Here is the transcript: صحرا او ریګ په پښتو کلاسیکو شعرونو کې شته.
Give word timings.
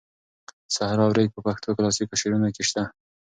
صحرا 0.75 1.03
او 1.05 1.11
ریګ 1.17 1.29
په 1.33 1.41
پښتو 1.47 1.75
کلاسیکو 1.77 2.19
شعرونو 2.21 2.47
کې 2.55 2.63
شته. 2.69 2.83